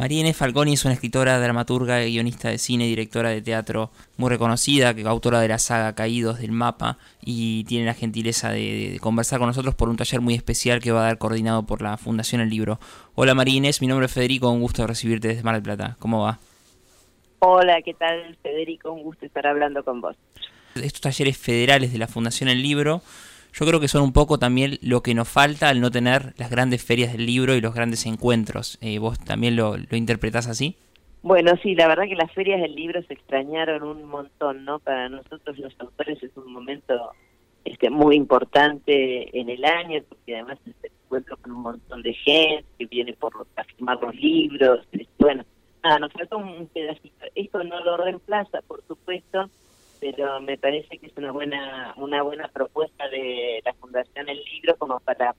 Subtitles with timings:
[0.00, 4.94] María Inés Falconi es una escritora, dramaturga, guionista de cine, directora de teatro muy reconocida,
[4.94, 9.48] que autora de la saga Caídos del Mapa y tiene la gentileza de, conversar con
[9.48, 12.48] nosotros por un taller muy especial que va a dar coordinado por la Fundación El
[12.48, 12.80] Libro.
[13.14, 15.96] Hola María Inés, mi nombre es Federico, un gusto recibirte desde Mar del Plata.
[15.98, 16.38] ¿Cómo va?
[17.40, 18.92] Hola, ¿qué tal Federico?
[18.92, 20.16] Un gusto estar hablando con vos.
[20.76, 23.02] Estos talleres federales de la Fundación El Libro
[23.52, 26.50] yo creo que son un poco también lo que nos falta al no tener las
[26.50, 28.78] grandes ferias del libro y los grandes encuentros.
[28.80, 30.76] Eh, ¿Vos también lo, lo interpretás así?
[31.22, 34.78] Bueno, sí, la verdad que las ferias del libro se extrañaron un montón, ¿no?
[34.78, 37.12] Para nosotros los autores es un momento
[37.64, 42.64] este muy importante en el año, porque además se encuentra con un montón de gente
[42.78, 44.86] que viene por a firmar los libros.
[45.18, 45.44] Bueno,
[45.82, 47.26] nada, nos falta un pedacito.
[47.34, 49.50] Esto no lo reemplaza, por supuesto,
[50.00, 54.76] pero me parece que es una buena una buena propuesta de la Fundación El Libro
[54.76, 55.34] como para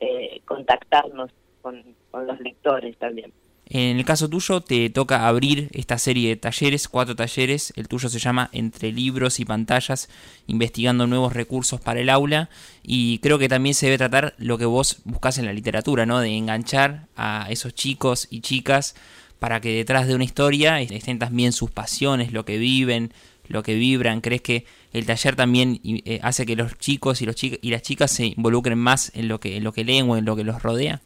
[0.00, 1.30] eh, contactarnos
[1.62, 3.32] con, los lectores también.
[3.68, 8.08] En el caso tuyo te toca abrir esta serie de talleres, cuatro talleres, el tuyo
[8.08, 10.08] se llama Entre libros y pantallas,
[10.46, 12.48] investigando nuevos recursos para el aula
[12.82, 16.20] y creo que también se debe tratar lo que vos buscas en la literatura, ¿no?
[16.20, 18.94] De enganchar a esos chicos y chicas
[19.38, 23.12] para que detrás de una historia estén también sus pasiones, lo que viven,
[23.48, 24.20] lo que vibran?
[24.20, 28.10] ¿Crees que el taller también eh, hace que los chicos y, los y las chicas
[28.10, 30.62] se involucren más en lo, que, en lo que leen o en lo que los
[30.62, 31.00] rodea?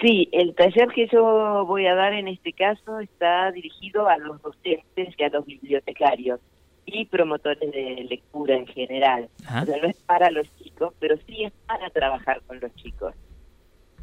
[0.00, 4.42] Sí, el taller que yo voy a dar en este caso está dirigido a los
[4.42, 6.40] docentes y a los bibliotecarios
[6.84, 9.28] y promotores de lectura en general.
[9.40, 13.14] O sea, no es para los chicos, pero sí es para trabajar con los chicos.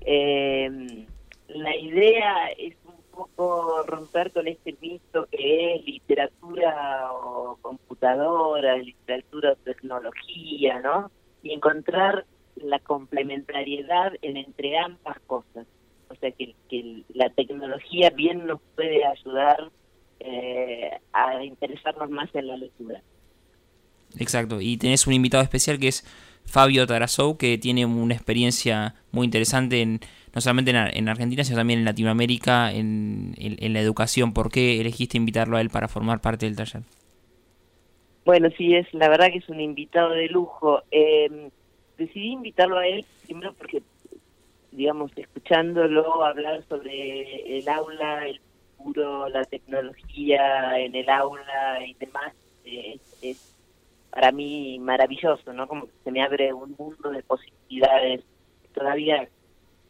[0.01, 1.05] Eh,
[1.47, 2.75] la idea es
[3.15, 11.11] poco romper con este mito que es literatura o computadora, literatura o tecnología, ¿no?
[11.41, 15.67] Y encontrar la complementariedad en entre ambas cosas.
[16.09, 19.71] O sea, que, que la tecnología bien nos puede ayudar
[20.19, 23.01] eh, a interesarnos más en la lectura.
[24.19, 26.05] Exacto, y tenés un invitado especial que es
[26.45, 29.99] Fabio Tarasou, que tiene una experiencia muy interesante en
[30.33, 34.33] no solamente en, Argentina, sino también en Latinoamérica, en, la educación.
[34.33, 36.81] ¿Por qué elegiste invitarlo a él para formar parte del taller?
[38.25, 40.81] Bueno, sí, es la verdad que es un invitado de lujo.
[40.89, 41.49] Eh,
[41.97, 43.83] decidí invitarlo a él primero porque,
[44.71, 48.39] digamos, escuchándolo hablar sobre el aula, el
[48.77, 52.33] futuro, la tecnología en el aula y demás,
[52.65, 53.53] eh, es
[54.09, 55.67] para mí maravilloso, ¿no?
[55.67, 58.23] Como que se me abre un mundo de posibilidades.
[58.73, 59.27] Todavía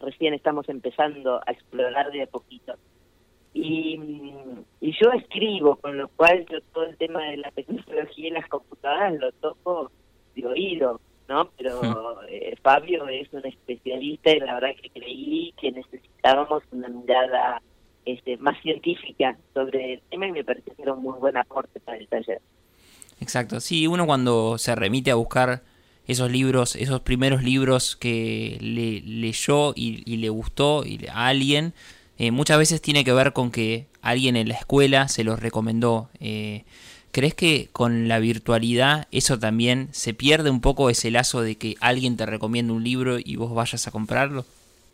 [0.04, 2.74] recién estamos empezando a explorar de a poquito.
[3.54, 4.00] Y,
[4.82, 8.48] y yo escribo, con lo cual yo todo el tema de la tecnología y las
[8.48, 9.92] computadoras lo toco
[10.36, 11.50] de oído, ¿no?
[11.58, 17.62] Pero eh, Fabio es un especialista y la verdad que creí que necesitábamos una mirada
[18.06, 21.80] este, más científica sobre el tema y me parece que era un muy buen aporte
[21.80, 22.42] para el taller.
[23.20, 25.62] Exacto, sí, uno cuando se remite a buscar
[26.08, 31.74] esos libros, esos primeros libros que le leyó y, le gustó a alguien,
[32.18, 36.10] eh, muchas veces tiene que ver con que alguien en la escuela se los recomendó.
[36.20, 36.64] Eh,
[37.12, 41.76] ¿Crees que con la virtualidad eso también se pierde un poco ese lazo de que
[41.80, 44.46] alguien te recomienda un libro y vos vayas a comprarlo?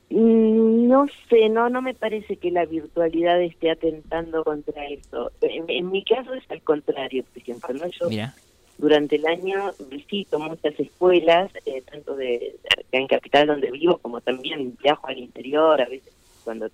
[0.10, 5.32] Mm, no sé, no, no me parece que la virtualidad esté atentando contra eso.
[5.42, 7.88] En, mi caso es al contrario, por ejemplo, ¿no?
[7.88, 8.36] Yo Mira
[8.80, 12.56] durante el año visito muchas escuelas, eh, tanto de,
[12.94, 16.14] en Capital donde vivo, como también viajo al interior, a veces
[16.46, 16.70] cuando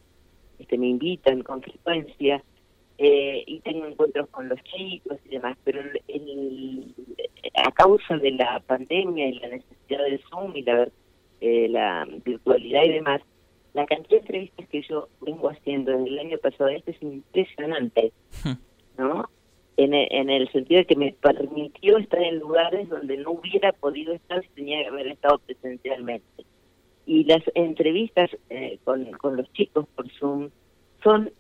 [0.60, 2.44] este, me invitan con frecuencia,
[3.00, 6.94] eh, y tengo encuentros con los chicos y demás, pero el,
[7.56, 10.88] a causa de la pandemia y la necesidad del Zoom y la,
[11.42, 13.22] eh, la virtualidad y demás,
[13.74, 18.14] la cantidad de entrevistas que yo vengo haciendo desde el año pasado este es impresionante,
[18.98, 19.28] ¿no?
[19.78, 24.42] En, el sentido de que me permitió estar en lugares donde no hubiera podido estar
[24.42, 26.46] si tenía que haber estado presencialmente.
[27.06, 30.50] Y las entrevistas eh, con, con los chicos por Zoom
[31.04, 31.32] son,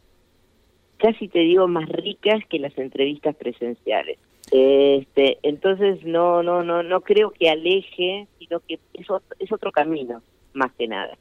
[0.97, 4.19] casi te digo, más ricas que las entrevistas presenciales.
[4.51, 9.71] Este, entonces no, no, no, no creo que aleje, sino que es otro, es otro
[9.71, 10.21] camino,
[10.53, 11.17] más que nada.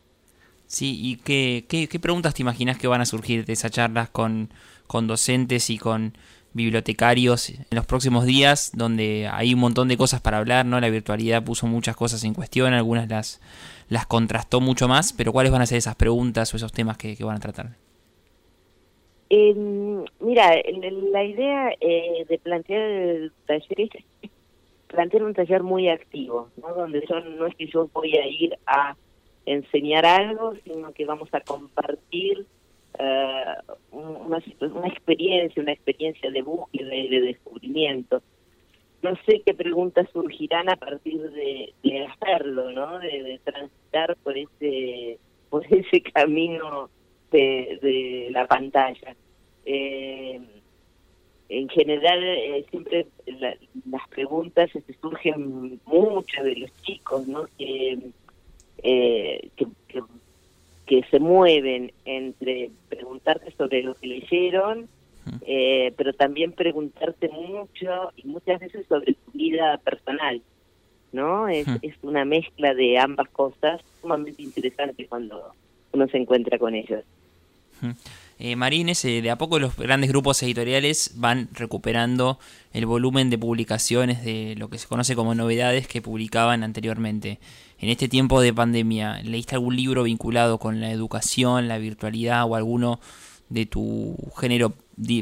[0.66, 4.10] Sí, ¿y qué, qué, qué preguntas te imaginas que van a surgir de esas charlas
[4.10, 4.50] con,
[4.86, 6.14] con docentes y con
[6.54, 10.80] bibliotecarios en los próximos días, donde hay un montón de cosas para hablar, ¿no?
[10.80, 13.40] La virtualidad puso muchas cosas en cuestión, algunas las,
[13.88, 17.16] las contrastó mucho más, pero ¿cuáles van a ser esas preguntas o esos temas que,
[17.22, 17.70] van a tratar?
[20.20, 20.54] mira,
[21.10, 24.30] la idea eh, de plantear el taller es
[24.86, 26.72] plantear un taller muy activo, ¿no?
[26.72, 28.96] donde yo no es que yo voy a ir a
[29.44, 32.46] enseñar algo, sino que vamos a compartir
[33.90, 38.22] una, una experiencia, una experiencia de búsqueda y de descubrimiento
[39.04, 42.98] no sé qué preguntas surgirán a partir de, hacerlo, ¿no?
[42.98, 45.18] De, transitar por ese
[45.50, 46.88] por ese camino
[47.30, 49.14] de, la pantalla.
[49.66, 50.40] Eh,
[51.50, 53.06] en general, eh, siempre
[53.86, 57.46] las preguntas este, surgen mucho de los chicos, ¿no?
[57.58, 57.98] Que,
[58.82, 59.66] eh, que,
[60.86, 61.92] que se mueven
[63.64, 64.88] sobre lo que leyeron
[65.46, 70.42] eh, pero también preguntarte mucho y muchas veces sobre tu vida personal,
[71.12, 71.48] ¿no?
[71.48, 75.52] Es, es una mezcla de ambas cosas sumamente interesante cuando
[75.92, 77.04] uno se encuentra con ellos.
[78.38, 82.38] Eh, Marines, eh, de a poco los grandes grupos editoriales van recuperando
[82.72, 87.38] el volumen de publicaciones de lo que se conoce como novedades que publicaban anteriormente.
[87.78, 92.56] En este tiempo de pandemia, ¿leíste algún libro vinculado con la educación, la virtualidad o
[92.56, 93.00] alguno
[93.48, 94.72] de tu género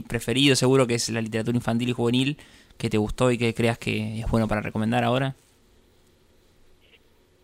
[0.07, 2.37] preferido, seguro que es la literatura infantil y juvenil,
[2.79, 5.35] que te gustó y que creas que es bueno para recomendar ahora?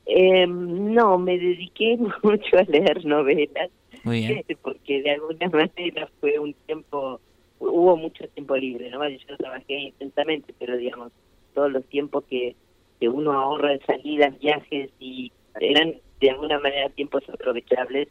[0.07, 3.71] Em, no, me dediqué mucho a leer novelas,
[4.63, 7.21] porque de alguna manera fue un tiempo,
[7.59, 9.07] hubo mucho tiempo libre, ¿no?
[9.09, 11.13] Yo trabajé intensamente, pero digamos,
[11.55, 12.57] todos los tiempos que,
[13.01, 18.09] que uno ahorra de salidas, viajes y eran de alguna manera tiempos aprovechables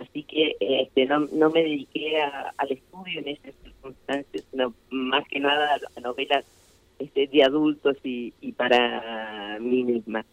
[0.00, 5.40] Así que este, no, no me dediqué al estudio en esas circunstancias, sino más que
[5.40, 6.46] nada a novelas
[6.98, 10.24] este, de adultos y, y para mí misma.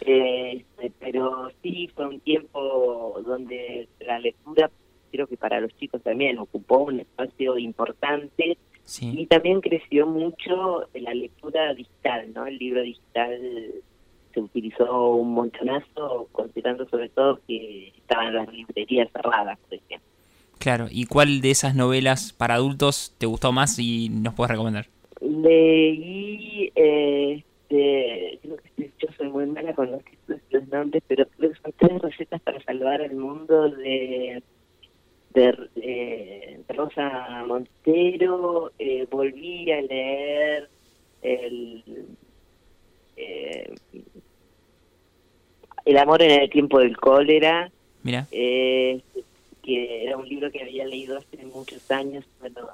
[0.00, 4.70] Este, pero sí fue un tiempo donde la lectura,
[5.12, 8.56] creo que para los chicos también ocupó un espacio importante
[9.00, 12.46] y también creció mucho la lectura digital, ¿no?
[12.46, 13.38] El libro digital
[14.32, 20.08] se utilizó un montonazo, considerando sobre todo que estaban las librerías cerradas, por ejemplo.
[20.58, 24.86] Claro, ¿y cuál de esas novelas para adultos te gustó más y nos puedes recomendar?
[25.20, 30.02] Leí, eh, creo que yo soy muy mala con los,
[30.50, 34.42] los nombres, pero creo que son tres recetas para salvar el mundo de,
[35.34, 38.72] de, Rosa Montero.
[38.78, 40.68] Eh, volví a leer
[41.22, 41.84] el
[43.20, 43.74] eh,
[45.84, 47.70] el amor en el tiempo del cólera.
[48.02, 48.26] Mira.
[48.30, 49.00] Eh,
[49.62, 52.66] que era un libro que había leído hace muchos años, bueno,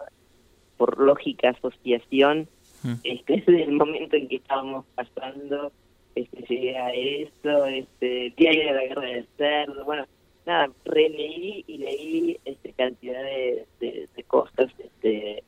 [0.76, 2.48] por lógica asociación,
[2.82, 2.94] mm.
[3.02, 5.72] este es el momento en que estábamos pasando,
[6.14, 10.06] este llegué a eso, este Diario de la Guerra del Cerdo, bueno,
[10.46, 15.42] nada, releí y leí este cantidad de, de, cosas, este,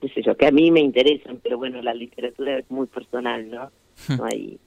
[0.00, 3.50] qué sé yo, que a mí me interesan, pero bueno, la literatura es muy personal,
[3.50, 3.70] ¿no?
[4.08, 4.16] Hmm.
[4.16, 4.58] No hay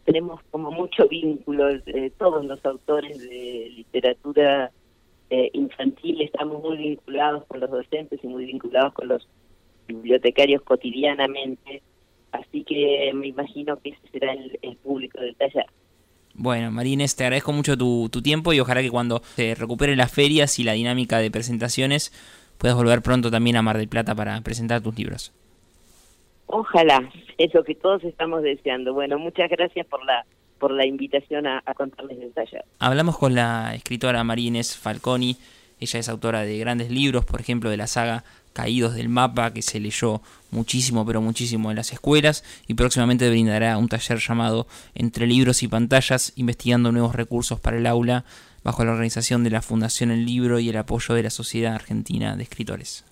[0.05, 1.65] tenemos como mucho vínculo,
[2.19, 4.71] todos los autores de literatura
[5.55, 9.27] infantil estamos muy vinculados con los docentes y muy vinculados con los
[9.87, 11.83] bibliotecarios cotidianamente
[12.33, 15.67] Así que me imagino que ese será el, público del taller.
[16.35, 20.59] Bueno, Marines, te agradezco mucho tu, tiempo y ojalá que cuando se recuperen las ferias
[20.59, 22.13] y la dinámica de presentaciones
[22.59, 25.33] puedas volver pronto también a Mar del Plata para presentar tus libros.
[26.47, 28.95] Ojalá, es lo que todos estamos deseando.
[28.95, 30.25] Bueno, muchas gracias por la
[30.59, 32.65] por la invitación a, a contarles el taller.
[32.81, 35.37] Hablamos con la escritora Marines Falconi,
[35.79, 38.25] ella es autora de grandes libros, por ejemplo, de la saga
[38.59, 43.79] Caídos del Mapa, que se leyó muchísimo, pero muchísimo en las escuelas, y próximamente brindará
[43.79, 48.25] un taller llamado Entre libros y pantallas, investigando nuevos recursos para el aula,
[48.65, 52.35] bajo la organización de la Fundación El Libro y el apoyo de la Sociedad Argentina
[52.35, 53.05] de Escritores.